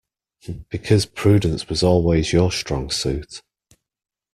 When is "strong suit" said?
2.51-3.43